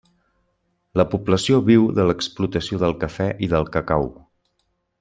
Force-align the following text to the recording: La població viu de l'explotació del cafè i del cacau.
La 1.01 1.05
població 1.11 1.59
viu 1.67 1.85
de 1.99 2.05
l'explotació 2.11 2.81
del 2.85 2.97
cafè 3.05 3.29
i 3.49 3.51
del 3.55 3.71
cacau. 3.77 4.11